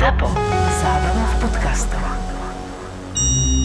[0.00, 0.32] ZAPO.
[0.80, 2.00] Zábrná v podcastov.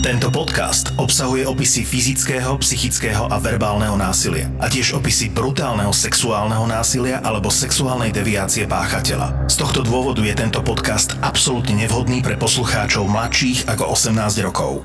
[0.04, 7.24] Tento podcast obsahuje opisy fyzického, psychického a verbálneho násilia a tiež opisy brutálneho sexuálneho násilia
[7.24, 9.48] alebo sexuálnej deviácie páchateľa.
[9.48, 14.84] Z tohto dôvodu je tento podcast absolútne nevhodný pre poslucháčov mladších ako 18 rokov.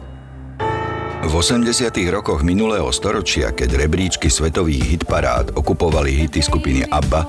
[1.27, 1.67] V 80.
[2.14, 7.27] rokoch minulého storočia, keď rebríčky svetových hitparád okupovali hity skupiny ABBA,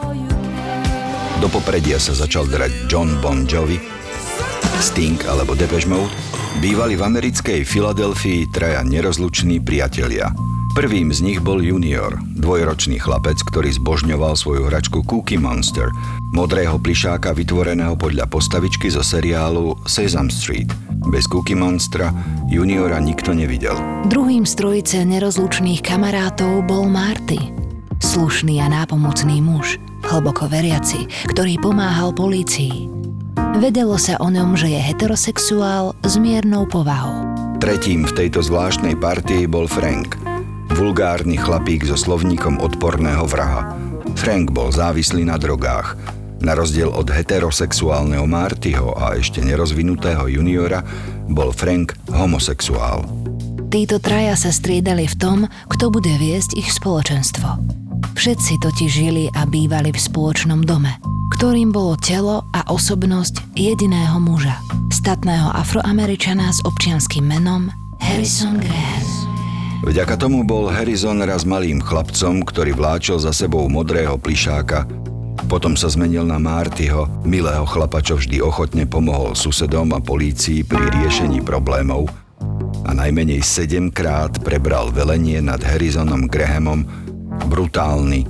[1.41, 4.00] do popredia sa začal drať John Bon Jovi,
[4.81, 6.09] Sting alebo Depeche Mode,
[6.57, 10.33] bývali v americkej Filadelfii traja nerozluční priatelia.
[10.73, 15.93] Prvým z nich bol Junior, dvojročný chlapec, ktorý zbožňoval svoju hračku Cookie Monster,
[16.33, 20.73] modrého plišáka vytvoreného podľa postavičky zo seriálu Sesame Street.
[21.13, 22.09] Bez Cookie Monstra
[22.49, 23.77] Juniora nikto nevidel.
[24.09, 27.53] Druhým z trojice nerozlučných kamarátov bol Marty.
[28.01, 29.77] Slušný a nápomocný muž,
[30.09, 33.00] hlboko veriaci, ktorý pomáhal polícii.
[33.51, 37.27] Vedelo sa o ňom, že je heterosexuál s miernou povahou.
[37.59, 40.15] Tretím v tejto zvláštnej partii bol Frank,
[40.71, 43.75] vulgárny chlapík so slovníkom odporného vraha.
[44.15, 45.99] Frank bol závislý na drogách.
[46.41, 50.81] Na rozdiel od heterosexuálneho Martyho a ešte nerozvinutého juniora
[51.27, 53.03] bol Frank homosexuál.
[53.67, 57.61] Títo traja sa striedali v tom, kto bude viesť ich spoločenstvo.
[58.15, 60.97] Všetci totiž žili a bývali v spoločnom dome,
[61.41, 64.61] ktorým bolo telo a osobnosť jediného muža,
[64.93, 67.65] statného afroameričana s občianským menom
[67.97, 69.09] Harrison Grant.
[69.81, 74.85] Vďaka tomu bol Harrison raz malým chlapcom, ktorý vláčil za sebou modrého plišáka.
[75.49, 80.93] Potom sa zmenil na Martyho, milého chlapa, čo vždy ochotne pomohol susedom a polícii pri
[81.01, 82.05] riešení problémov
[82.85, 86.85] a najmenej sedemkrát prebral velenie nad Harrisonom Grahamom
[87.49, 88.29] brutálny,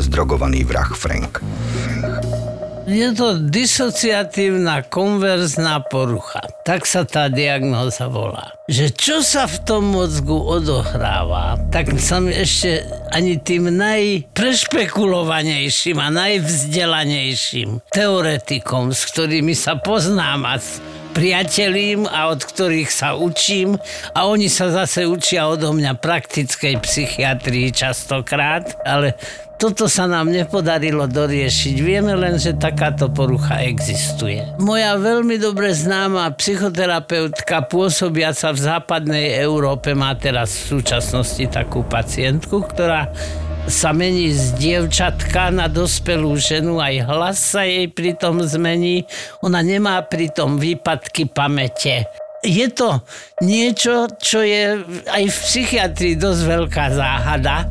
[0.00, 1.44] zdrogovaný vrah Frank.
[2.86, 6.38] Je to disociatívna konverzná porucha.
[6.62, 8.54] Tak sa tá diagnóza volá.
[8.70, 16.14] Že čo sa v tom mozgu odohráva, tak sa mi ešte ani tým najprešpekulovanejším a
[16.14, 20.54] najvzdelanejším teoretikom, s ktorými sa poznám a
[21.10, 23.80] priatelím a od ktorých sa učím
[24.12, 29.16] a oni sa zase učia odo mňa praktickej psychiatrii častokrát, ale
[29.56, 31.74] toto sa nám nepodarilo doriešiť.
[31.80, 34.44] Vieme len, že takáto porucha existuje.
[34.60, 42.68] Moja veľmi dobre známa psychoterapeutka pôsobiaca v západnej Európe má teraz v súčasnosti takú pacientku,
[42.68, 43.08] ktorá
[43.66, 49.08] sa mení z dievčatka na dospelú ženu, aj hlas sa jej pritom zmení.
[49.42, 52.06] Ona nemá pritom výpadky pamäte.
[52.46, 53.02] Je to
[53.42, 54.78] niečo, čo je
[55.10, 57.66] aj v psychiatrii dosť veľká záhada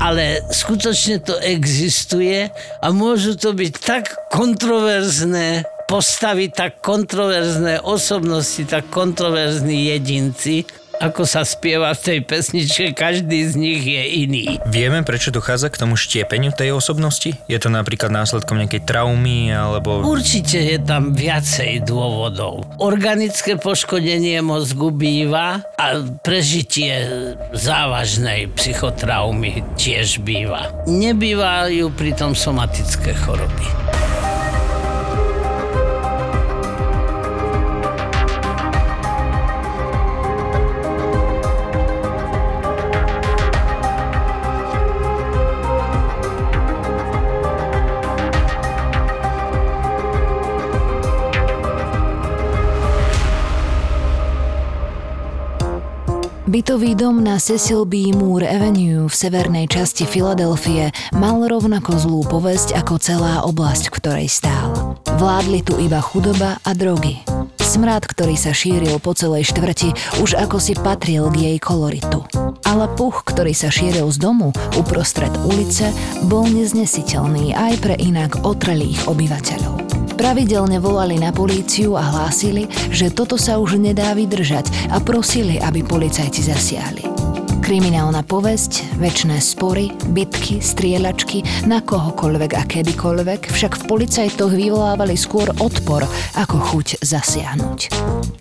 [0.00, 2.50] ale skutočne to existuje
[2.82, 10.64] a môžu to byť tak kontroverzné postavy, tak kontroverzné osobnosti, tak kontroverzní jedinci,
[11.00, 14.46] ako sa spieva v tej pesničke, každý z nich je iný.
[14.68, 17.34] Vieme, prečo dochádza k tomu štiepeniu tej osobnosti?
[17.50, 20.04] Je to napríklad následkom nejakej traumy alebo...
[20.04, 22.66] Určite je tam viacej dôvodov.
[22.78, 25.86] Organické poškodenie mozgu býva a
[26.22, 26.94] prežitie
[27.54, 30.70] závažnej psychotraumy tiež býva.
[30.86, 33.66] Nebývajú pritom somatické choroby.
[56.54, 58.14] Bytový dom na Cecil B.
[58.14, 64.94] Moore Avenue v severnej časti Filadelfie mal rovnako zlú povesť ako celá oblasť, ktorej stál.
[65.18, 67.18] Vládli tu iba chudoba a drogy.
[67.58, 72.22] Smrad, ktorý sa šíril po celej štvrti, už ako si patril k jej koloritu.
[72.62, 75.90] Ale puch, ktorý sa šíril z domu uprostred ulice,
[76.30, 79.83] bol neznesiteľný aj pre inak otrelých obyvateľov.
[80.14, 85.82] Pravidelne volali na políciu a hlásili, že toto sa už nedá vydržať a prosili, aby
[85.82, 87.13] policajti zasiahli.
[87.64, 95.48] Kriminálna povesť, väčšie spory, bitky, strieľačky na kohokoľvek a kedykoľvek však v policajtoch vyvolávali skôr
[95.56, 96.04] odpor
[96.36, 97.78] ako chuť zasiahnuť.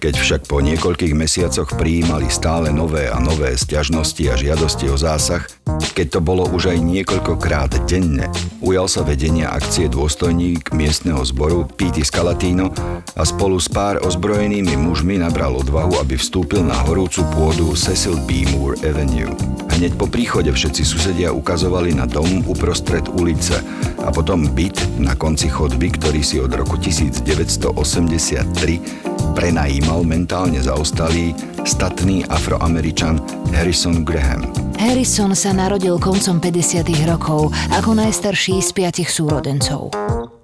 [0.04, 5.48] Keď však po niekoľkých mesiacoch prijímali stále nové a nové sťažnosti a žiadosti o zásah,
[5.94, 8.26] Keď to bolo už aj niekoľkokrát denne,
[8.66, 12.74] ujal sa vedenia akcie dôstojník miestneho zboru Pete Scalatino
[13.14, 18.42] a spolu s pár ozbrojenými mužmi nabral odvahu, aby vstúpil na horúcu pôdu Cecil B.
[18.58, 19.12] Moore Avenue.
[19.83, 23.60] Hneď po príchode všetci susedia ukazovali na dom uprostred ulice
[24.00, 27.75] a potom byt na konci chodby, ktorý si od roku 1983
[29.36, 31.36] prenajímal mentálne zaostalý
[31.68, 33.19] statný afroameričan
[33.51, 34.48] Harrison Graham.
[34.80, 36.88] Harrison sa narodil koncom 50.
[37.09, 39.92] rokov ako najstarší z piatich súrodencov.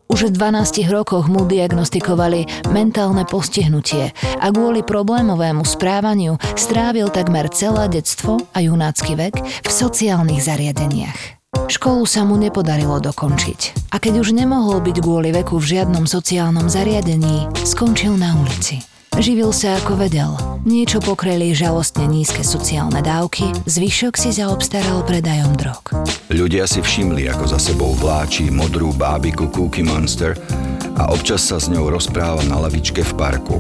[0.09, 4.09] Už v 12 rokoch mu diagnostikovali mentálne postihnutie
[4.41, 11.37] a kvôli problémovému správaniu strávil takmer celé detstvo a junácky vek v sociálnych zariadeniach.
[11.69, 16.65] Školu sa mu nepodarilo dokončiť a keď už nemohol byť kvôli veku v žiadnom sociálnom
[16.65, 18.98] zariadení, skončil na ulici.
[19.17, 20.37] Živil sa ako vedel.
[20.69, 26.05] Niečo pokreli žalostne nízke sociálne dávky, zvyšok si zaobstaral predajom drog.
[26.29, 30.37] Ľudia si všimli, ako za sebou vláči modrú bábiku Cookie Monster
[30.99, 33.57] a občas sa s ňou rozpráva na lavičke v parku.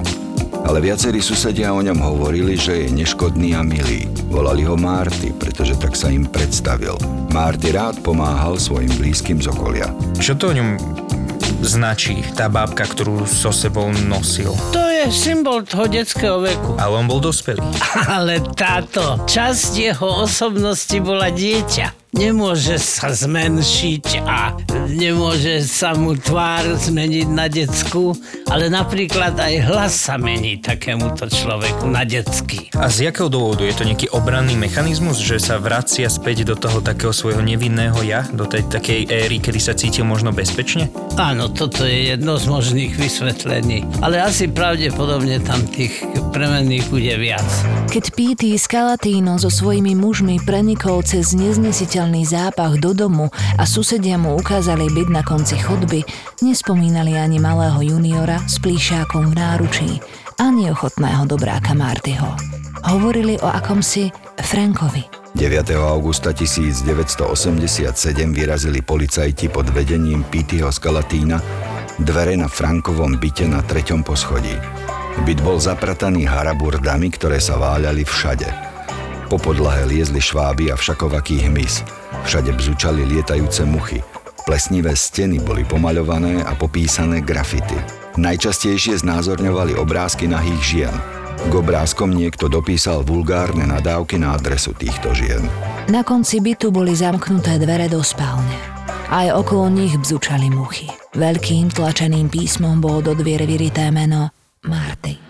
[0.67, 4.05] Ale viacerí susedia o ňom hovorili, že je neškodný a milý.
[4.29, 6.93] Volali ho Marty, pretože tak sa im predstavil.
[7.33, 9.89] Marty rád pomáhal svojim blízkym z okolia.
[10.19, 10.69] Čo to o ňom
[11.65, 14.53] značí tá bábka, ktorú so sebou nosil?
[14.73, 16.77] To je symbol toho detského veku.
[16.77, 17.61] Ale on bol dospelý.
[18.17, 24.57] Ale táto časť jeho osobnosti bola dieťa nemôže sa zmenšiť a
[24.89, 28.17] nemôže sa mu tvár zmeniť na decku,
[28.49, 32.73] ale napríklad aj hlas sa mení takémuto človeku na detský.
[32.73, 33.61] A z jakého dôvodu?
[33.61, 38.25] Je to nejaký obranný mechanizmus, že sa vracia späť do toho takého svojho nevinného ja,
[38.33, 40.89] do tej takej éry, kedy sa cítil možno bezpečne?
[41.19, 46.01] Áno, toto je jedno z možných vysvetlení, ale asi pravdepodobne tam tých
[46.33, 47.45] premenných bude viac.
[47.91, 53.27] Keď Pity Scalatino so svojimi mužmi prenikol cez neznesiteľ smrteľný zápach do domu
[53.59, 56.07] a susedia mu ukázali byť na konci chodby,
[56.39, 59.99] nespomínali ani malého juniora s plíšákom v náručí,
[60.39, 62.39] ani ochotného dobráka Martyho.
[62.87, 64.07] Hovorili o akomsi
[64.39, 65.03] Frankovi.
[65.35, 65.75] 9.
[65.75, 67.91] augusta 1987
[68.31, 71.35] vyrazili policajti pod vedením Pityho Skalatína
[71.99, 74.55] dvere na Frankovom byte na treťom poschodí.
[75.27, 78.68] Byt bol zaprataný haraburdami, ktoré sa váľali všade.
[79.29, 81.85] Po podlahe liezli šváby a všakovaký hmyz.
[82.25, 84.01] Všade bzučali lietajúce muchy.
[84.41, 87.77] Plesnivé steny boli pomaľované a popísané grafity.
[88.17, 90.95] Najčastejšie znázorňovali obrázky nahých žien.
[91.45, 95.45] K obrázkom niekto dopísal vulgárne nadávky na adresu týchto žien.
[95.93, 98.57] Na konci bytu boli zamknuté dvere do spálne.
[99.13, 100.89] Aj okolo nich bzučali muchy.
[101.13, 104.33] Veľkým tlačeným písmom bolo do dvier vyrité meno
[104.65, 105.28] Marty.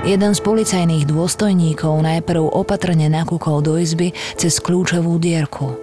[0.00, 5.76] Jeden z policajných dôstojníkov najprv opatrne nakúkol do izby cez kľúčovú dierku.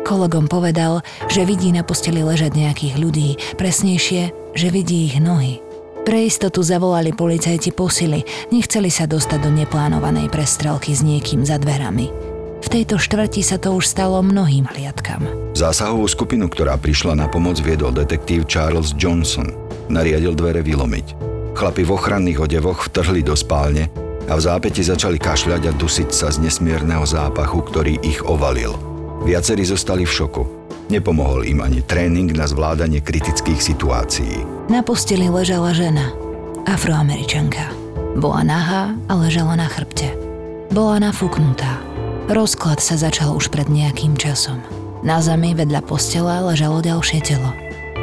[0.00, 5.60] Kolegom povedal, že vidí na posteli ležať nejakých ľudí, presnejšie, že vidí ich nohy.
[6.08, 12.08] Pre istotu zavolali policajti posily, nechceli sa dostať do neplánovanej prestrelky s niekým za dverami.
[12.64, 15.52] V tejto štvrti sa to už stalo mnohým hliadkam.
[15.52, 19.52] Zásahovú skupinu, ktorá prišla na pomoc, viedol detektív Charles Johnson.
[19.92, 21.29] Nariadil dvere vylomiť.
[21.60, 23.92] Chlapi v ochranných odevoch vtrhli do spálne
[24.24, 28.72] a v zápäti začali kašľať a dusiť sa z nesmierneho zápachu, ktorý ich ovalil.
[29.28, 30.42] Viacerí zostali v šoku.
[30.88, 34.40] Nepomohol im ani tréning na zvládanie kritických situácií.
[34.72, 36.16] Na posteli ležala žena,
[36.64, 37.68] afroameričanka.
[38.16, 40.16] Bola nahá a ležala na chrbte.
[40.72, 41.76] Bola nafúknutá.
[42.32, 44.64] Rozklad sa začal už pred nejakým časom.
[45.04, 47.52] Na zemi vedľa postela ležalo ďalšie telo.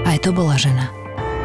[0.05, 0.93] Aj to bola žena.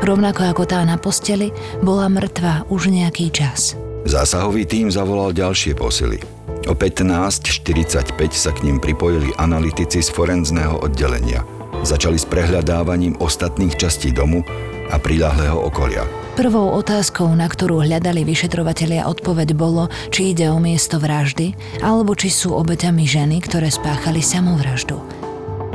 [0.02, 3.78] Rovnako ako tá na posteli, bola mŕtva už nejaký čas.
[4.02, 6.18] Zásahový tým zavolal ďalšie posily.
[6.66, 11.47] O 15.45 sa k ním pripojili analytici z forenzného oddelenia.
[11.87, 14.42] Začali s prehľadávaním ostatných častí domu
[14.90, 16.02] a prilahlého okolia.
[16.35, 22.26] Prvou otázkou, na ktorú hľadali vyšetrovatelia odpoveď bolo, či ide o miesto vraždy, alebo či
[22.26, 24.99] sú obeťami ženy, ktoré spáchali samovraždu.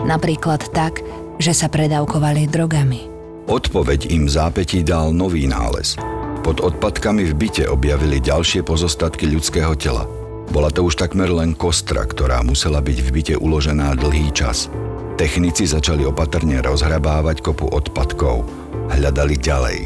[0.03, 1.00] Napríklad tak,
[1.39, 3.16] že sa predávkovali drogami.
[3.48, 5.96] Odpoveď im zápätí dal nový nález.
[6.44, 10.04] Pod odpadkami v byte objavili ďalšie pozostatky ľudského tela.
[10.51, 14.68] Bola to už takmer len kostra, ktorá musela byť v byte uložená dlhý čas.
[15.16, 18.44] Technici začali opatrne rozhrabávať kopu odpadkov.
[18.92, 19.80] Hľadali ďalej.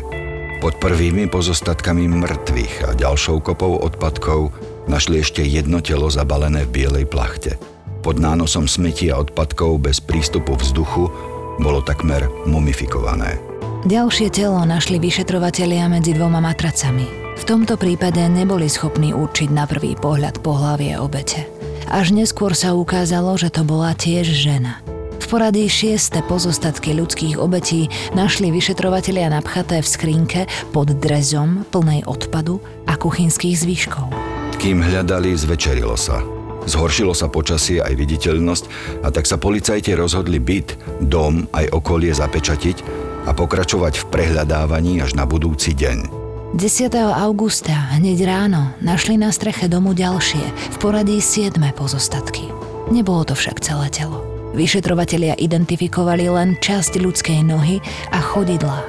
[0.57, 4.57] Pod prvými pozostatkami mŕtvych a ďalšou kopou odpadkov
[4.89, 7.61] našli ešte jedno telo zabalené v bielej plachte.
[8.01, 11.13] Pod nánosom smeti a odpadkov bez prístupu vzduchu
[11.61, 13.50] bolo takmer mumifikované.
[13.81, 17.33] Ďalšie telo našli vyšetrovatelia medzi dvoma matracami.
[17.33, 21.49] V tomto prípade neboli schopní určiť na prvý pohľad pohlavie obete.
[21.89, 24.85] Až neskôr sa ukázalo, že to bola tiež žena.
[25.17, 32.61] V poradí šieste pozostatky ľudských obetí našli vyšetrovatelia napchaté v skrinke pod drezom plnej odpadu
[32.85, 34.13] a kuchynských zvyškov.
[34.61, 36.21] Kým hľadali, zvečerilo sa.
[36.69, 38.63] Zhoršilo sa počasie aj viditeľnosť
[39.01, 45.13] a tak sa policajti rozhodli byt, dom aj okolie zapečatiť a pokračovať v prehľadávaní až
[45.13, 46.21] na budúci deň.
[46.51, 46.91] 10.
[46.99, 50.43] augusta, hneď ráno, našli na streche domu ďalšie,
[50.75, 51.55] v poradí 7.
[51.71, 52.51] pozostatky.
[52.91, 54.19] Nebolo to však celé telo.
[54.51, 57.79] Vyšetrovatelia identifikovali len časť ľudskej nohy
[58.11, 58.83] a chodidla.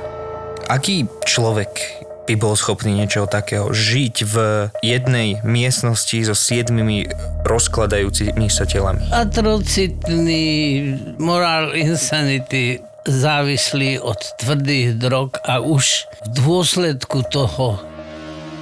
[0.66, 4.36] Aký človek by bol schopný niečo takého žiť v
[4.82, 7.06] jednej miestnosti so siedmimi
[7.46, 9.06] rozkladajúcimi sa telami?
[9.14, 10.46] Atrocitný
[11.22, 17.82] moral insanity závislí od tvrdých drog a už v dôsledku toho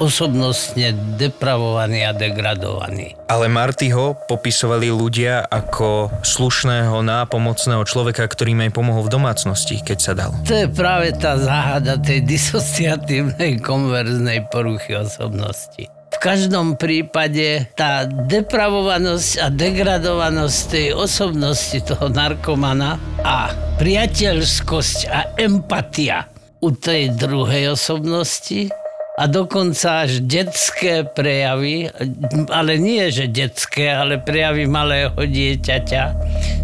[0.01, 3.21] osobnostne depravovaný a degradovaný.
[3.29, 9.99] Ale Martyho popisovali ľudia ako slušného, nápomocného človeka, ktorý im aj pomohol v domácnosti, keď
[10.01, 10.33] sa dal.
[10.49, 16.00] To je práve tá záhada tej disociatívnej konverznej poruchy osobnosti.
[16.21, 26.29] Každom prípade tá depravovanosť a degradovanosť tej osobnosti toho narkomana a priateľskosť a empatia
[26.61, 28.69] u tej druhej osobnosti
[29.21, 31.93] a dokonca až detské prejavy,
[32.49, 36.03] ale nie že detské, ale prejavy malého dieťaťa.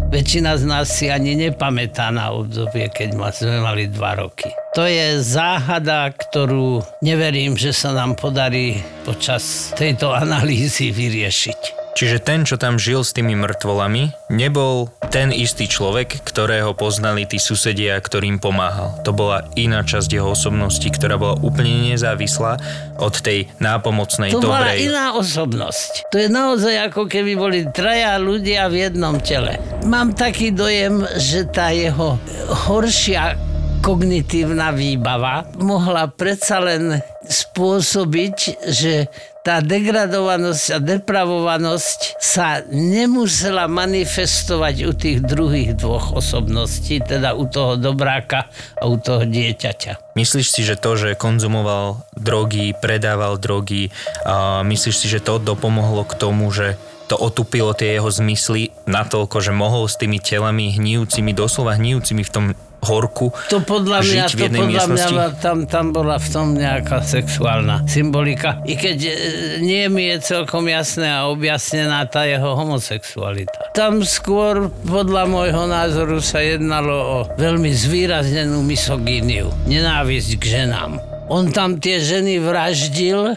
[0.09, 4.49] Väčšina z nás si ani nepamätá na obdobie, keď sme mali dva roky.
[4.73, 11.76] To je záhada, ktorú neverím, že sa nám podarí počas tejto analýzy vyriešiť.
[11.97, 17.41] Čiže ten, čo tam žil s tými mŕtvolami, nebol ten istý človek, ktorého poznali tí
[17.41, 19.01] susedia, ktorým pomáhal.
[19.01, 22.61] To bola iná časť jeho osobnosti, ktorá bola úplne nezávislá
[23.01, 24.45] od tej nápomocnej, to dobrej.
[24.45, 26.13] To bola iná osobnosť.
[26.13, 29.57] To je naozaj ako keby boli traja ľudia v jednom tele.
[29.89, 32.21] Mám taký dojem, že tá jeho
[32.69, 33.33] horšia
[33.81, 38.37] kognitívna výbava mohla predsa len spôsobiť,
[38.69, 39.09] že
[39.47, 47.79] tá degradovanosť a depravovanosť sa nemusela manifestovať u tých druhých dvoch osobností, teda u toho
[47.79, 50.19] dobráka a u toho dieťaťa.
[50.19, 53.87] Myslíš si, že to, že konzumoval drogy, predával drogy,
[54.27, 56.75] a myslíš si, že to dopomohlo k tomu, že
[57.07, 62.33] to otupilo tie jeho zmysly natoľko, že mohol s tými telami hníjúcimi, doslova hníjúcimi v
[62.35, 62.45] tom
[62.87, 65.13] horku to podľa mňa, žiť v jednej to podľa miestnosti?
[65.13, 68.63] Mňa, tam, tam bola v tom nejaká sexuálna symbolika.
[68.63, 69.13] I keď e,
[69.59, 73.75] nie mi je celkom jasné a objasnená tá jeho homosexualita.
[73.75, 79.51] Tam skôr podľa môjho názoru sa jednalo o veľmi zvýraznenú misogíniu.
[79.67, 81.03] Nenávisť k ženám.
[81.27, 83.35] On tam tie ženy vraždil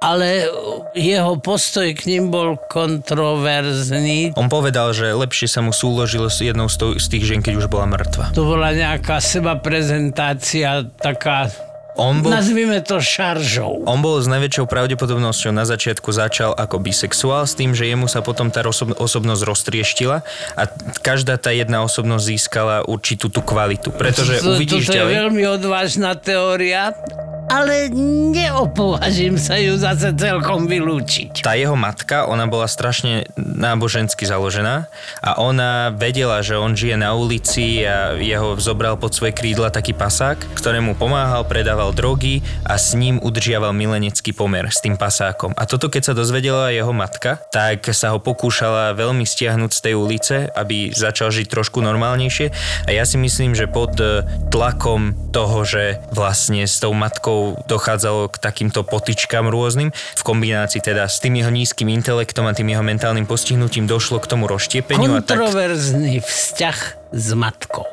[0.00, 0.48] ale
[0.96, 4.32] jeho postoj k ním bol kontroverzný.
[4.32, 7.84] On povedal, že lepšie sa mu súložilo s jednou z tých žien, keď už bola
[7.84, 8.32] mŕtva.
[8.32, 11.52] To bola nejaká seba prezentácia taká
[12.00, 13.84] on bol, Nazvime to šaržou.
[13.84, 18.24] On bol s najväčšou pravdepodobnosťou na začiatku začal ako bisexuál s tým, že jemu sa
[18.24, 20.24] potom tá osob, osobnosť roztrieštila
[20.56, 20.62] a
[21.02, 23.92] každá tá jedna osobnosť získala určitú tú kvalitu.
[23.92, 25.12] Pretože to, uvidíš Toto ďalej...
[25.12, 26.96] je veľmi odvážna teória,
[27.50, 27.90] ale
[28.30, 31.42] neopovažím sa ju zase celkom vylúčiť.
[31.42, 34.86] Tá jeho matka, ona bola strašne nábožensky založená
[35.18, 39.90] a ona vedela, že on žije na ulici a jeho zobral pod svoje krídla taký
[39.90, 45.50] pasák, ktorému pomáhal, predával drogy a s ním udržiaval milenecký pomer s tým pasákom.
[45.58, 49.94] A toto keď sa dozvedela jeho matka, tak sa ho pokúšala veľmi stiahnuť z tej
[49.98, 52.46] ulice, aby začal žiť trošku normálnejšie
[52.86, 53.98] a ja si myslím, že pod
[54.54, 59.92] tlakom toho, že vlastne s tou matkou dochádzalo k takýmto potičkám rôznym.
[59.92, 64.26] V kombinácii teda s tým jeho nízkym intelektom a tým jeho mentálnym postihnutím došlo k
[64.30, 65.22] tomu rozštiepeniu.
[65.22, 66.28] Kontroverzný a tak...
[66.28, 66.78] vzťah
[67.14, 67.86] s matkou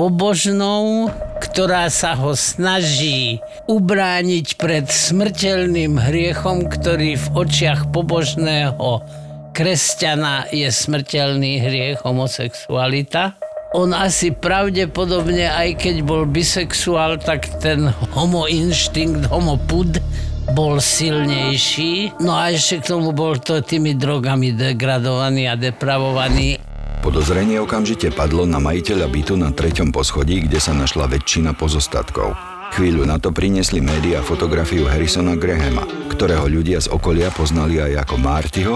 [0.00, 1.12] pobožnou,
[1.44, 3.36] ktorá sa ho snaží
[3.68, 9.04] ubrániť pred smrteľným hriechom, ktorý v očiach pobožného
[9.52, 13.36] kresťana je smrteľný hriech homosexualita
[13.70, 20.02] on asi pravdepodobne, aj keď bol bisexuál, tak ten homo inštinkt, homo pud
[20.50, 22.18] bol silnejší.
[22.18, 26.58] No a ešte k tomu bol to tými drogami degradovaný a depravovaný.
[27.00, 32.36] Podozrenie okamžite padlo na majiteľa bytu na treťom poschodí, kde sa našla väčšina pozostatkov.
[32.76, 38.14] Chvíľu na to priniesli média fotografiu Harrisona Grahama, ktorého ľudia z okolia poznali aj ako
[38.20, 38.74] Martyho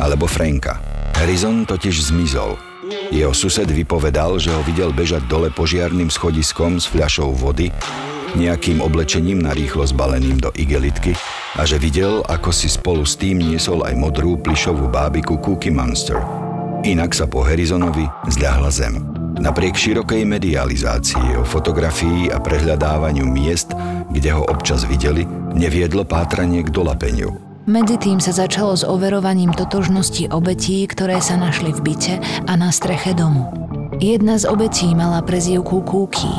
[0.00, 0.80] alebo Franka.
[1.14, 2.56] Harrison totiž zmizol–
[3.10, 7.70] jeho sused vypovedal, že ho videl bežať dole požiarným schodiskom s fľašou vody
[8.38, 11.18] nejakým oblečením narýchlo zbaleným do igelitky
[11.58, 16.22] a že videl, ako si spolu s tým niesol aj modrú plišovú bábiku Cookie Monster.
[16.86, 18.94] Inak sa po Harrisonovi zľahla zem.
[19.40, 23.72] Napriek širokej medializácii o fotografii a prehľadávaniu miest,
[24.12, 25.24] kde ho občas videli,
[25.56, 27.49] neviedlo pátranie k dolapeniu.
[27.68, 32.14] Medzi tým sa začalo s overovaním totožnosti obetí, ktoré sa našli v byte
[32.48, 33.52] a na streche domu.
[34.00, 36.32] Jedna z obetí mala prezývku Kúky.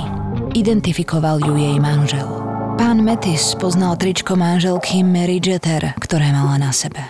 [0.58, 2.26] Identifikoval ju jej manžel.
[2.74, 7.06] Pán Metis poznal tričko manželky Mary Jeter, ktoré mala na sebe.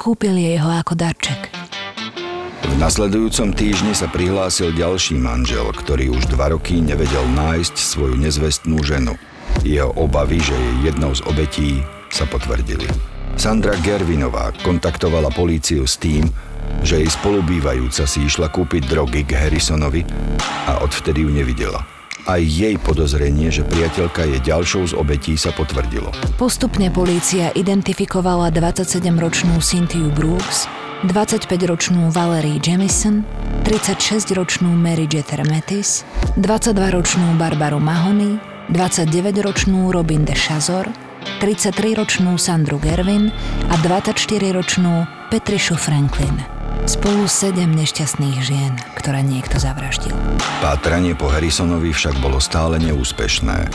[0.00, 1.52] Kúpil jej ho ako darček.
[2.64, 8.80] V nasledujúcom týždni sa prihlásil ďalší manžel, ktorý už dva roky nevedel nájsť svoju nezvestnú
[8.80, 9.12] ženu.
[9.60, 13.11] Jeho obavy, že je jednou z obetí, sa potvrdili.
[13.36, 16.28] Sandra Gervinová kontaktovala políciu s tým,
[16.82, 20.06] že jej spolubývajúca si išla kúpiť drogy k Harrisonovi
[20.68, 21.82] a odvtedy ju nevidela.
[22.22, 26.14] Aj jej podozrenie, že priateľka je ďalšou z obetí sa potvrdilo.
[26.38, 30.70] Postupne polícia identifikovala 27-ročnú Cynthia Brooks,
[31.02, 33.26] 25-ročnú Valerie Jamison,
[33.66, 36.06] 36-ročnú Mary Jeter Metis,
[36.38, 38.38] 22-ročnú Barbaru Mahony,
[38.70, 40.86] 29-ročnú Robin de Chazor,
[41.42, 43.32] 33-ročnú Sandru Gervin
[43.70, 46.38] a 24-ročnú Petrišu Franklin.
[46.82, 50.14] Spolu sedem nešťastných žien, ktoré niekto zavraždil.
[50.58, 53.70] Pátranie po Harrisonovi však bolo stále neúspešné.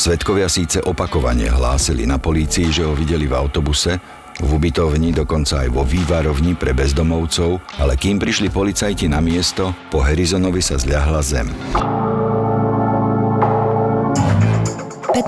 [0.00, 4.00] Svedkovia síce opakovane hlásili na polícii, že ho videli v autobuse,
[4.40, 10.00] v ubytovni, dokonca aj vo vývarovni pre bezdomovcov, ale kým prišli policajti na miesto, po
[10.00, 11.48] Harrisonovi sa zľahla zem.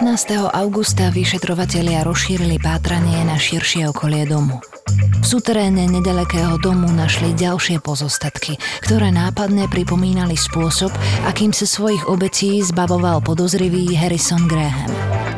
[0.03, 0.51] 15.
[0.51, 4.59] augusta vyšetrovatelia rozšírili pátranie na širšie okolie domu.
[5.23, 10.91] V suteréne nedalekého domu našli ďalšie pozostatky, ktoré nápadne pripomínali spôsob,
[11.23, 14.91] akým sa svojich obetí zbavoval podozrivý Harrison Graham.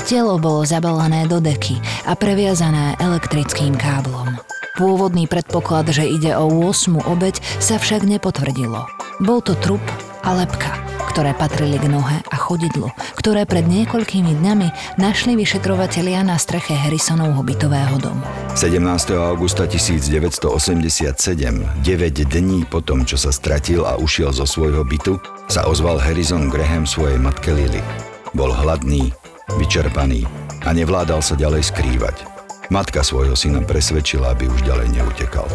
[0.08, 1.76] Telo bolo zabalené do deky
[2.08, 4.40] a previazané elektrickým káblom.
[4.80, 8.88] Pôvodný predpoklad, že ide o 8 obeď, sa však nepotvrdilo.
[9.20, 9.84] Bol to trup
[10.24, 16.34] a lepka ktoré patrili k nohe a chodidlu, ktoré pred niekoľkými dňami našli vyšetrovatelia na
[16.42, 18.18] streche Harrisonovho bytového domu.
[18.58, 18.82] 17.
[19.14, 21.06] augusta 1987,
[21.86, 21.86] 9
[22.26, 26.82] dní po tom, čo sa stratil a ušiel zo svojho bytu, sa ozval Harrison Graham
[26.82, 27.78] svojej matke Lily.
[28.34, 29.14] Bol hladný,
[29.54, 30.26] vyčerpaný
[30.66, 32.26] a nevládal sa ďalej skrývať.
[32.74, 35.46] Matka svojho syna presvedčila, aby už ďalej neutekal.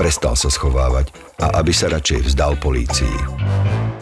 [0.00, 1.12] Prestal sa schovávať
[1.44, 3.12] a aby sa radšej vzdal polícii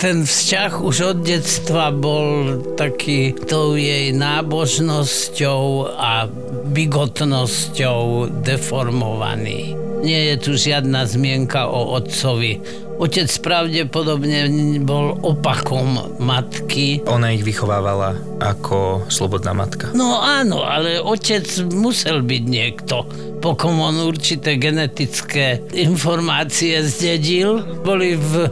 [0.02, 6.26] ten vzťah už od detstva bol taký tou jej nábožnosťou a
[6.74, 9.78] bigotnosťou deformovaný.
[10.02, 12.58] Nie je tu žiadna zmienka o otcovi.
[12.98, 14.50] Otec pravdepodobne
[14.82, 17.06] bol opakom matky.
[17.06, 19.94] Ona ich vychovávala ako slobodná matka.
[19.94, 23.06] No áno, ale otec musel byť niekto,
[23.38, 27.62] pokom on určité genetické informácie zdedil.
[27.86, 28.50] Boli v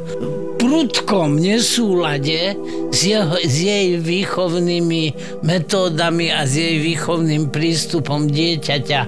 [0.70, 2.54] prudkom nesúlade
[2.94, 9.00] s, jeho, s jej výchovnými metódami a s jej výchovným prístupom dieťaťa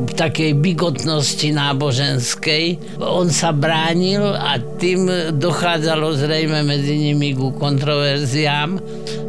[0.00, 2.96] v takej bigotnosti náboženskej.
[3.04, 8.80] On sa bránil a tým dochádzalo zrejme medzi nimi ku kontroverziám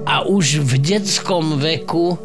[0.08, 2.16] a už v detskom veku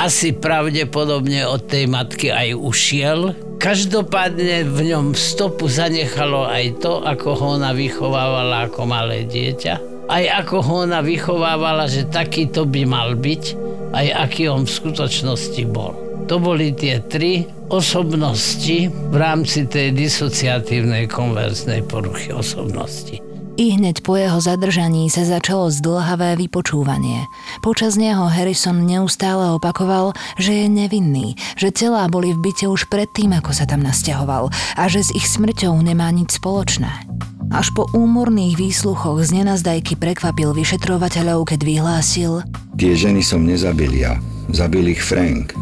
[0.00, 7.34] asi pravdepodobne od tej matky aj ušiel, Každopádne v ňom stopu zanechalo aj to, ako
[7.34, 10.06] ho ona vychovávala ako malé dieťa.
[10.06, 13.42] Aj ako ho ona vychovávala, že takýto by mal byť,
[13.90, 15.98] aj aký on v skutočnosti bol.
[16.30, 23.25] To boli tie tri osobnosti v rámci tej disociatívnej konverznej poruchy osobnosti.
[23.56, 27.24] I hneď po jeho zadržaní sa začalo zdlhavé vypočúvanie.
[27.64, 33.32] Počas neho Harrison neustále opakoval, že je nevinný, že celá boli v byte už predtým,
[33.32, 37.08] ako sa tam nasťahoval a že s ich smrťou nemá nič spoločné.
[37.48, 42.44] Až po úmorných výsluchoch z nenazdajky prekvapil vyšetrovateľov, keď vyhlásil
[42.76, 44.20] Tie ženy som nezabil ja,
[44.52, 45.56] zabil ich Frank.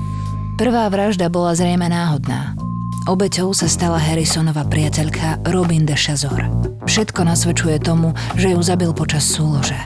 [0.59, 2.59] Prvá vražda bola zrejme náhodná.
[3.05, 6.49] Obeťou sa stala Harrisonova priateľka Robin de Chazor.
[6.89, 9.77] Všetko nasvedčuje tomu, že ju zabil počas súlože.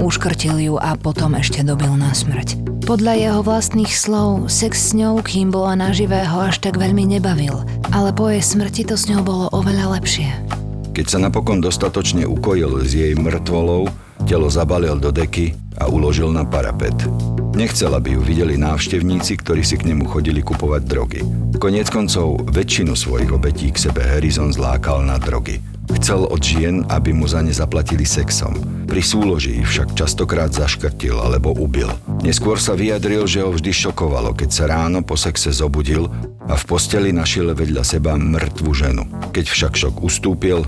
[0.00, 2.56] Uškrtil ju a potom ešte dobil na smrť.
[2.88, 7.60] Podľa jeho vlastných slov, sex s ňou, kým bola naživé, ho až tak veľmi nebavil,
[7.92, 10.32] ale po jej smrti to s ňou bolo oveľa lepšie.
[10.96, 13.92] Keď sa napokon dostatočne ukojil s jej mŕtvolou,
[14.24, 16.96] telo zabalil do deky a uložil na parapet.
[17.56, 21.24] Nechcel, aby ju videli návštevníci, ktorí si k nemu chodili kupovať drogy.
[21.56, 25.64] Konec koncov väčšinu svojich obetí k sebe Harrison zlákal na drogy.
[25.96, 28.84] Chcel od žien, aby mu za ne zaplatili sexom.
[28.84, 31.88] Pri súloži ich však častokrát zaškrtil alebo ubil.
[32.20, 36.12] Neskôr sa vyjadril, že ho vždy šokovalo, keď sa ráno po sexe zobudil
[36.44, 39.08] a v posteli našiel vedľa seba mŕtvu ženu.
[39.32, 40.60] Keď však šok ustúpil,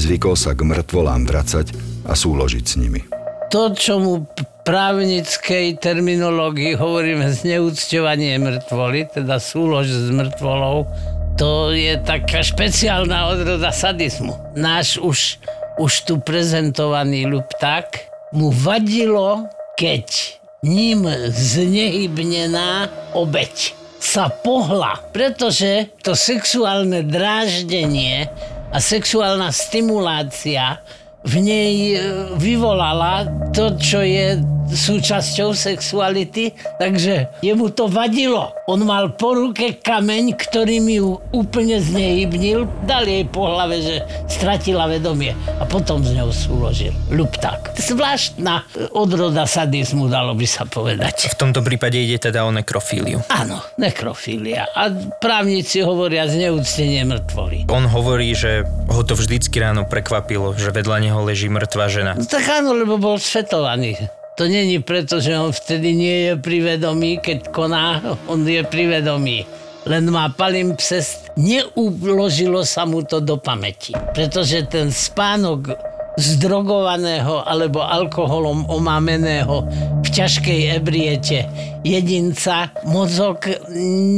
[0.00, 1.76] zvykol sa k mŕtvolám vracať
[2.08, 3.09] a súložiť s nimi.
[3.50, 4.30] To, čo mu
[4.62, 10.86] právnickej terminológii hovoríme zneúcťovanie mŕtvoly, teda súlož s mŕtvolou,
[11.34, 14.38] to je taká špeciálna odroda sadizmu.
[14.54, 15.42] Náš už,
[15.82, 17.90] už tu prezentovaný ľupták
[18.30, 22.86] mu vadilo, keď ním znehybnená
[23.18, 28.30] obeď sa pohla, pretože to sexuálne dráždenie
[28.70, 30.78] a sexuálna stimulácia
[31.20, 31.98] v nej e,
[32.40, 38.52] vyvolala to, čo je súčasťou sexuality, takže jemu to vadilo.
[38.68, 43.96] On mal po ruke kameň, ktorý mi ju úplne znehybnil, dal jej po hlave, že
[44.28, 46.94] stratila vedomie a potom z ňou súložil.
[47.10, 47.74] Lupták.
[47.74, 51.32] Zvláštna odroda sadizmu, dalo by sa povedať.
[51.32, 53.22] V tomto prípade ide teda o nekrofíliu.
[53.32, 54.70] Áno, nekrofília.
[54.76, 57.66] A právnici hovoria zneúctenie mŕtvoly.
[57.72, 62.12] On hovorí, že ho to vždycky ráno prekvapilo, že vedľa neho leží mŕtva žena.
[62.14, 64.19] No tak áno, lebo bol svetovaný.
[64.38, 69.44] To není preto, že on vtedy nie je privedomý, keď koná, on je privedomý.
[69.88, 73.96] Len má palimpsest, neuložilo sa mu to do pamäti.
[74.12, 75.72] Pretože ten spánok
[76.20, 79.64] zdrogovaného alebo alkoholom omámeného
[80.04, 81.48] v ťažkej ebriete
[81.80, 83.48] jedinca mozog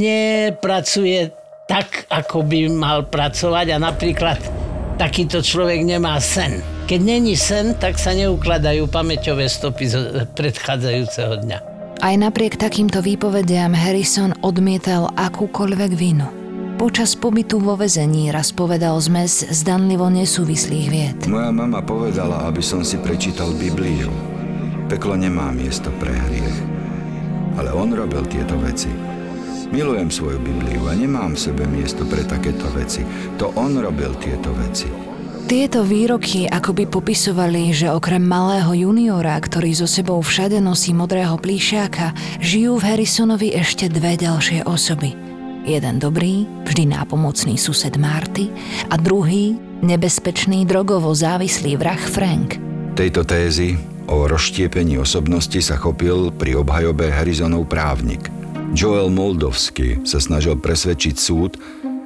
[0.02, 1.30] nepracuje
[1.70, 4.38] tak, ako by mal pracovať a napríklad
[4.98, 6.58] takýto človek nemá sen.
[6.92, 11.58] Keď není sen, tak sa neukladajú pamäťové stopy z predchádzajúceho dňa.
[12.04, 16.28] Aj napriek takýmto výpovediam Harrison odmietal akúkoľvek vinu.
[16.76, 21.18] Počas pobytu vo vezení raz povedal zmes zdanlivo nesúvislých vied.
[21.32, 24.12] Moja mama povedala, aby som si prečítal Bibliu.
[24.92, 26.58] Peklo nemá miesto pre hriech.
[27.56, 28.92] Ale on robil tieto veci.
[29.72, 33.00] Milujem svoju Bibliu a nemám v sebe miesto pre takéto veci.
[33.40, 35.01] To on robil tieto veci.
[35.42, 42.14] Tieto výroky akoby popisovali, že okrem malého juniora, ktorý so sebou všade nosí modrého plíšiaka,
[42.38, 45.18] žijú v Harrisonovi ešte dve ďalšie osoby.
[45.66, 48.54] Jeden dobrý, vždy nápomocný sused Marty
[48.86, 52.62] a druhý, nebezpečný drogovo závislý vrah Frank.
[52.94, 53.74] Tejto tézy
[54.06, 58.30] o rozštiepení osobnosti sa chopil pri obhajobe Harrisonov právnik.
[58.78, 61.58] Joel Moldovsky sa snažil presvedčiť súd,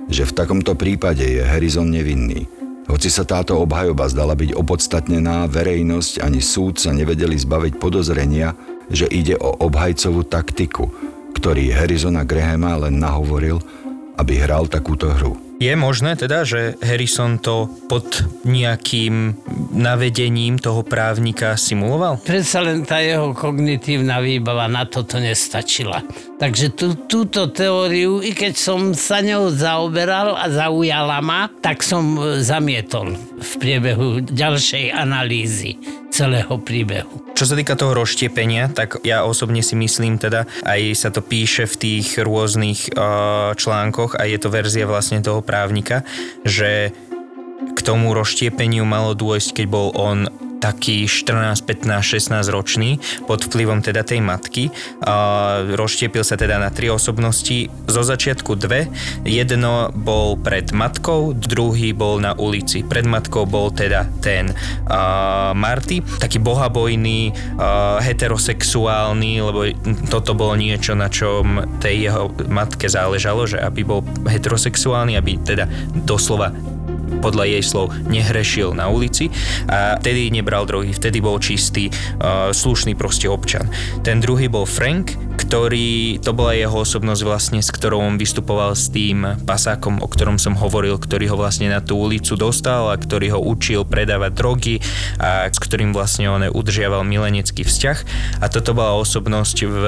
[0.09, 2.49] že v takomto prípade je Harrison nevinný–
[2.87, 8.55] hoci sa táto obhajoba zdala byť opodstatnená, verejnosť ani súd sa nevedeli zbaviť podozrenia,
[8.91, 10.91] že ide o obhajcovú taktiku,
[11.35, 13.59] ktorý Harrisona Grahama len nahovoril,
[14.17, 15.46] aby hral takúto hru.
[15.57, 18.05] Je možné teda, že Harrison to pod
[18.45, 19.41] nejakým
[19.73, 22.21] navedením toho právnika simuloval?
[22.21, 26.05] Predsa len tá jeho kognitívna výbava na toto nestačila.
[26.37, 32.21] Takže tú, túto teóriu, i keď som sa ňou zaoberal a zaujala ma, tak som
[32.21, 35.81] e, zamietol v priebehu ďalšej analýzy
[36.17, 37.37] celého príbehu.
[37.37, 41.69] Čo sa týka toho rozštiepenia, tak ja osobne si myslím teda, aj sa to píše
[41.69, 46.01] v tých rôznych uh, článkoch a je to verzia vlastne toho právnika,
[46.41, 46.97] že
[47.57, 50.29] k tomu rozštiepeniu malo dôjsť, keď bol on
[50.67, 54.73] taký 14, 15, 16 ročný pod vplyvom teda tej matky.
[55.05, 55.15] A
[55.63, 57.71] rozštiepil sa teda na tri osobnosti.
[57.87, 58.91] Zo začiatku dve.
[59.23, 62.83] Jedno bol pred matkou, druhý bol na ulici.
[62.83, 69.71] Pred matkou bol teda ten uh, Marty, taký bohabojný, uh, heterosexuálny, lebo
[70.11, 75.69] toto bolo niečo, na čom tej jeho matke záležalo, že aby bol heterosexuálny, aby teda
[76.03, 76.51] doslova
[77.21, 79.31] podľa jej slov nehrešil na ulici
[79.67, 83.67] a vtedy nebral drogy, vtedy bol čistý, uh, slušný proste občan.
[84.03, 88.89] Ten druhý bol Frank, ktorý, to bola jeho osobnosť vlastne, s ktorou on vystupoval s
[88.91, 93.37] tým pasákom, o ktorom som hovoril, ktorý ho vlastne na tú ulicu dostal a ktorý
[93.37, 94.75] ho učil predávať drogy
[95.21, 97.99] a s ktorým vlastne on udržiaval milenecký vzťah
[98.43, 99.83] a toto bola osobnosť, v,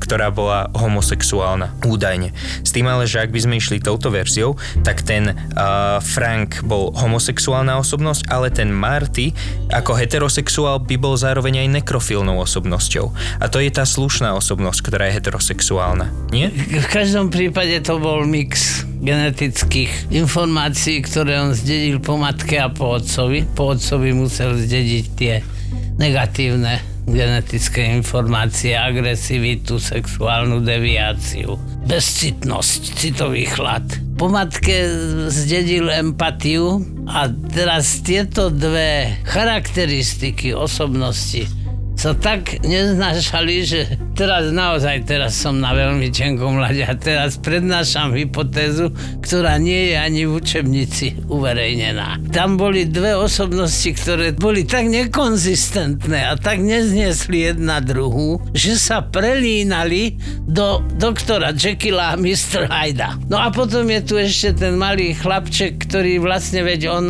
[0.00, 2.32] ktorá bola homosexuálna, údajne.
[2.64, 6.94] S tým ale, že ak by sme išli touto verziou, tak ten uh, Frank bol
[6.96, 9.34] homosexuálna osobnosť, ale ten Marty
[9.68, 13.12] ako heterosexuál by bol zároveň aj nekrofilnou osobnosťou.
[13.42, 16.48] A to je tá slušná osobnosť, ktorá je heterosexuálna, nie?
[16.52, 22.96] V každom prípade to bol mix genetických informácií, ktoré on zdedil po matke a po
[22.96, 23.44] otcovi.
[23.52, 25.34] Po otcovi musel zdediť tie
[26.00, 33.86] negatívne genetické informácie, agresivitu, sexuálnu deviáciu, bezcitnosť, citový chlad.
[34.18, 34.90] Po matke
[35.30, 41.46] zdedil empatiu, A teraz tieto dve charakteristiky osobnosti
[41.96, 43.80] sa tak neznášali, že
[44.12, 48.92] teraz naozaj teraz som na veľmi tenkom mlade a teraz prednášam hypotézu,
[49.24, 52.20] ktorá nie je ani v učebnici uverejnená.
[52.36, 59.00] Tam boli dve osobnosti, ktoré boli tak nekonzistentné a tak nezniesli jedna druhú, že sa
[59.00, 62.68] prelínali do doktora Jekylla a Mr.
[62.68, 63.16] Hyda.
[63.32, 67.06] No a potom je tu ešte ten malý chlapček, ktorý vlastne veď on,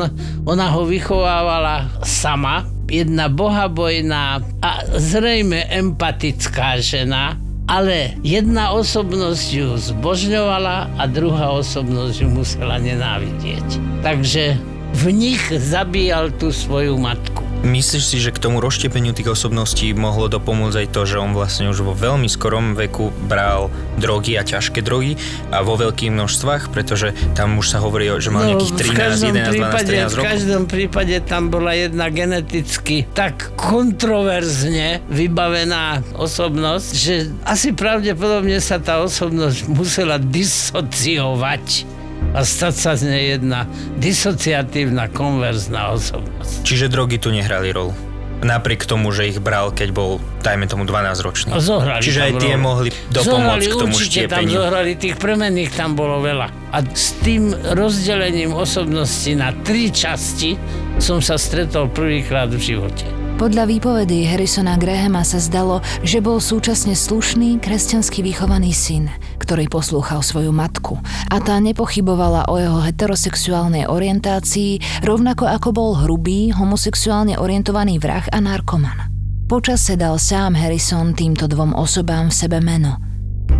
[0.46, 10.98] ona ho vychovávala sama, jedna bohabojná a zrejme empatická žena, ale jedna osobnosť ju zbožňovala
[10.98, 14.02] a druhá osobnosť ju musela nenávidieť.
[14.02, 14.58] Takže
[14.96, 17.45] v nich zabíjal tú svoju matku.
[17.66, 21.66] Myslíš si, že k tomu rozštepeniu tých osobností mohlo dopomôcť aj to, že on vlastne
[21.66, 25.18] už vo veľmi skorom veku bral drogy a ťažké drogy
[25.50, 29.50] a vo veľkých množstvách, pretože tam už sa hovorí, že mal no, nejakých 13, 11,
[29.50, 30.22] prípade, 12, 13 rokov?
[30.22, 38.78] V každom prípade tam bola jedna geneticky tak kontroverzne vybavená osobnosť, že asi pravdepodobne sa
[38.78, 41.95] tá osobnosť musela disociovať
[42.36, 43.64] a stať sa z nej jedna
[43.96, 46.60] disociatívna konverzná osobnosť.
[46.68, 47.96] Čiže drogy tu nehrali rolu?
[48.36, 51.56] Napriek tomu, že ich bral, keď bol, dajme tomu, 12 ročný.
[51.56, 52.66] Zohrali Čiže aj tie rolu.
[52.68, 56.52] mohli dopomôcť k tomu určite tam zohrali, tých premenných tam bolo veľa.
[56.76, 60.60] A s tým rozdelením osobnosti na tri časti
[61.00, 63.25] som sa stretol prvýkrát v živote.
[63.36, 70.24] Podľa výpovedí Harrisona Grahama sa zdalo, že bol súčasne slušný, kresťansky vychovaný syn, ktorý poslúchal
[70.24, 70.96] svoju matku
[71.28, 78.40] a tá nepochybovala o jeho heterosexuálnej orientácii, rovnako ako bol hrubý, homosexuálne orientovaný vrah a
[78.40, 79.12] narkoman.
[79.44, 82.96] Počase dal sám Harrison týmto dvom osobám v sebe meno.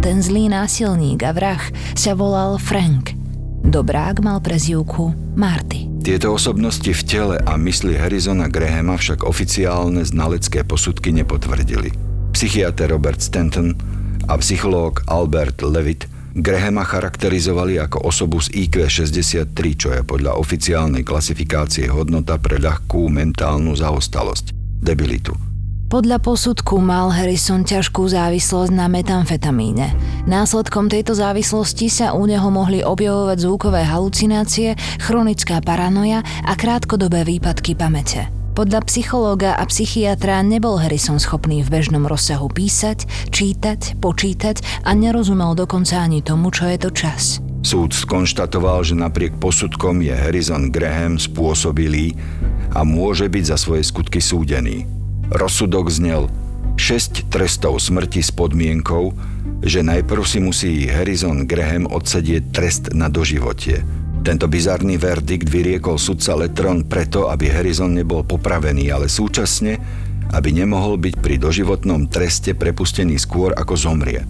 [0.01, 1.61] Ten zlý násilník a vrah
[1.93, 3.13] sa volal Frank.
[3.61, 5.96] Dobrák mal prezývku Marty.
[6.07, 11.91] Tieto osobnosti v tele a mysli Harrisona Grahama však oficiálne znalecké posudky nepotvrdili.
[12.31, 13.75] Psychiatr Robert Stanton
[14.31, 16.07] a psychológ Albert Levitt
[16.39, 23.11] Grahama charakterizovali ako osobu z IQ 63, čo je podľa oficiálnej klasifikácie hodnota pre ľahkú
[23.11, 25.35] mentálnu zaostalosť, debilitu.
[25.87, 29.95] Podľa posudku mal Harrison ťažkú závislosť na metamfetamíne.
[30.27, 37.79] Následkom tejto závislosti sa u neho mohli objavovať zvukové halucinácie, chronická paranoja a krátkodobé výpadky
[37.79, 38.27] pamäte.
[38.59, 45.55] Podľa psychológa a psychiatra nebol Harrison schopný v bežnom rozsahu písať, čítať, počítať a nerozumel
[45.55, 47.39] dokonca ani tomu, čo je to čas.
[47.63, 52.19] Súd skonštatoval, že napriek posudkom je Harrison Graham spôsobilý
[52.75, 54.96] a môže byť za svoje skutky súdený.
[55.27, 56.31] Rozsudok znel
[56.79, 59.11] 6 trestov smrti s podmienkou,
[59.65, 63.83] že najprv si musí Harrison Graham odsedieť trest na doživotie.
[64.23, 69.79] Tento bizarný verdikt vyriekol sudca Letron preto, aby Harrison nebol popravený, ale súčasne,
[70.31, 74.23] aby nemohol byť pri doživotnom treste prepustený skôr ako zomrie.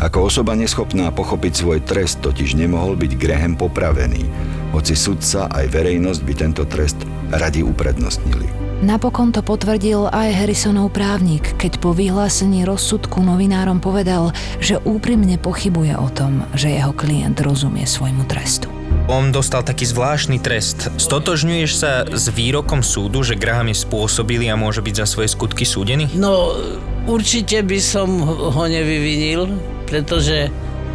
[0.00, 4.26] Ako osoba neschopná pochopiť svoj trest totiž nemohol byť Graham popravený,
[4.74, 6.96] hoci sudca aj verejnosť by tento trest
[7.30, 8.69] radi uprednostnili.
[8.80, 16.00] Napokon to potvrdil aj Harrisonov právnik, keď po vyhlásení rozsudku novinárom povedal, že úprimne pochybuje
[16.00, 18.72] o tom, že jeho klient rozumie svojmu trestu.
[19.12, 20.88] On dostal taký zvláštny trest.
[20.96, 25.68] Stotožňuješ sa s výrokom súdu, že Graham je spôsobili a môže byť za svoje skutky
[25.68, 26.16] súdený?
[26.16, 26.56] No,
[27.04, 29.60] určite by som ho nevyvinil,
[29.92, 30.48] pretože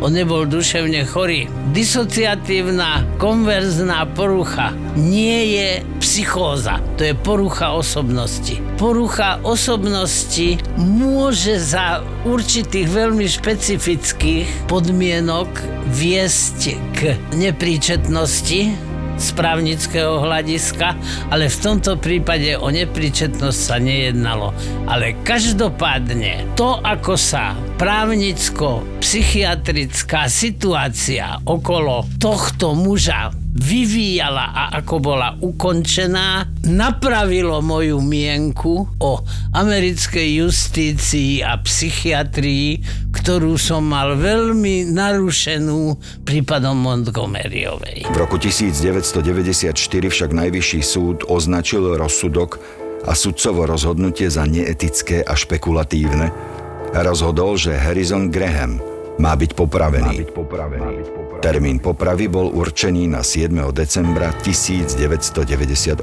[0.03, 1.47] on nebol duševne chorý.
[1.71, 5.69] Disociatívna konverzná porucha nie je
[6.03, 8.59] psychóza, to je porucha osobnosti.
[8.75, 15.47] Porucha osobnosti môže za určitých veľmi špecifických podmienok
[15.91, 16.59] viesť
[16.95, 16.99] k
[17.35, 20.95] nepríčetnosti, z právnického hľadiska,
[21.31, 24.51] ale v tomto prípade o nepríčetnosť sa nejednalo.
[24.91, 36.43] Ale každopádne to, ako sa právnicko-psychiatrická situácia okolo tohto muža vyvíjala a ako bola ukončená,
[36.67, 39.23] napravilo moju mienku o
[39.55, 42.83] americkej justícii a psychiatrii,
[43.15, 45.95] ktorú som mal veľmi narušenú
[46.27, 48.05] prípadom Montgomeryovej.
[48.11, 52.59] V roku 1994 však Najvyšší súd označil rozsudok
[53.07, 56.54] a sudcovo rozhodnutie za neetické a špekulatívne
[57.03, 58.79] rozhodol, že Harrison Graham
[59.15, 60.15] má byť popravený.
[60.15, 60.93] Má byť popravený.
[61.43, 63.51] Termín popravy bol určený na 7.
[63.69, 66.01] decembra 1998.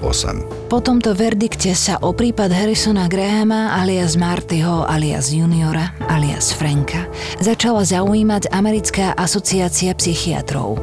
[0.71, 7.09] Po tomto verdikte sa o prípad Harrisona Grahama alias Martyho alias Juniora alias Franka
[7.43, 10.79] začala zaujímať Americká asociácia psychiatrov.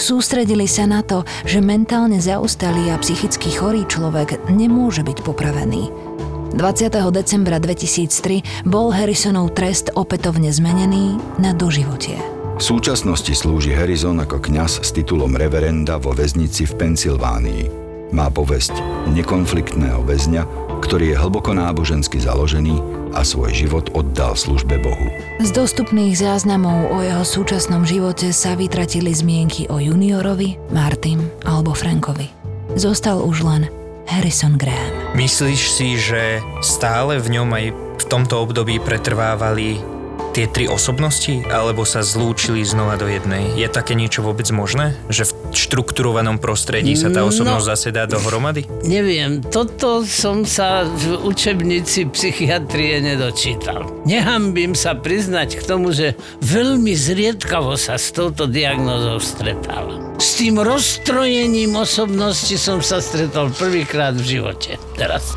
[0.00, 6.09] Sústredili sa na to, že mentálne zaostalý a psychicky chorý človek nemôže byť popravený.
[6.50, 6.90] 20.
[7.14, 12.18] decembra 2003 bol Harrisonov trest opätovne zmenený na doživotie.
[12.58, 17.64] V súčasnosti slúži Harrison ako kňaz s titulom reverenda vo väznici v Pensylvánii.
[18.10, 18.74] Má povesť
[19.14, 20.42] nekonfliktného väzňa,
[20.82, 22.82] ktorý je hlboko nábožensky založený
[23.14, 25.06] a svoj život oddal službe Bohu.
[25.38, 32.26] Z dostupných záznamov o jeho súčasnom živote sa vytratili zmienky o juniorovi, Martin alebo Frankovi.
[32.74, 33.62] Zostal už len
[34.10, 35.14] Harrison Graham.
[35.14, 37.66] Myslíš si, že stále v ňom aj
[38.02, 39.99] v tomto období pretrvávali
[40.30, 43.58] tie tri osobnosti, alebo sa zlúčili znova do jednej?
[43.58, 44.94] Je také niečo vôbec možné?
[45.10, 47.70] Že v štrukturovanom prostredí sa tá osobnosť No.
[47.74, 48.64] zase dá dohromady?
[48.86, 53.90] Neviem, toto som sa v učebnici psychiatrie nedočítal.
[54.06, 60.14] Nehambím sa priznať k tomu, že veľmi zriedkavo sa s touto diagnózou stretávam.
[60.16, 64.78] S tým rozstrojením osobnosti som sa stretol prvýkrát v živote.
[64.94, 65.34] Teraz.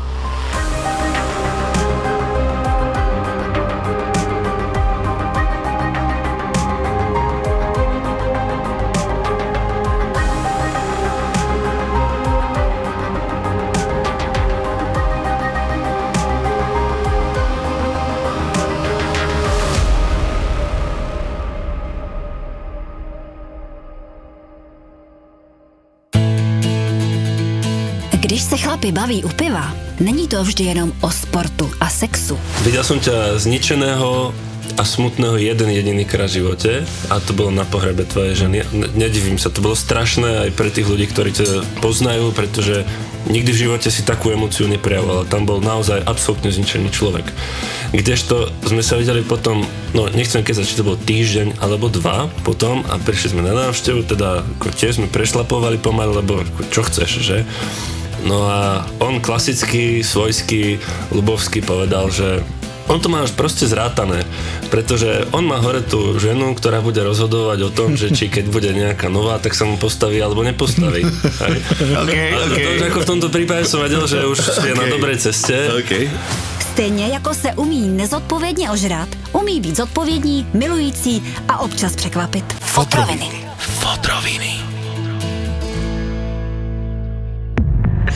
[28.84, 32.36] Chlapi baví u piva, není to vždy jenom o sportu a sexu.
[32.68, 34.36] Videl som ťa zničeného
[34.76, 38.60] a smutného jeden jediný krát v živote a to bolo na pohrebe tvojej ženy.
[38.76, 42.84] Ne- Nedivím sa, to bolo strašné aj pre tých ľudí, ktorí ťa poznajú, pretože
[43.32, 45.32] nikdy v živote si takú emóciu neprejavoval.
[45.32, 47.24] Tam bol naozaj absolútne zničený človek.
[47.96, 49.64] Kdežto sme sa videli potom,
[49.96, 54.04] no nechcem keď či to bol týždeň alebo dva potom a prišli sme na návštevu,
[54.04, 57.48] teda ako tiež sme prešlapovali pomaly, lebo ako, čo chceš, že?
[58.24, 60.80] No a on klasicky, svojsky,
[61.12, 62.40] ľubovsky povedal, že
[62.88, 64.24] on to má už proste zrátané,
[64.68, 68.70] pretože on má hore tú ženu, ktorá bude rozhodovať o tom, že či keď bude
[68.76, 71.04] nejaká nová, tak sa mu postaví alebo nepostaví.
[71.44, 71.56] Hej.
[72.04, 75.16] Okay, A to, že ako v tomto prípade som vedel, že už je na dobrej
[75.16, 75.56] ceste.
[75.80, 76.10] Okay.
[76.72, 82.44] Stejně jako se umí nezodpovědně ožrat, umí být zodpovědní, milující a občas překvapit.
[82.60, 83.30] Fotroviny.
[83.58, 84.63] Fotroviny.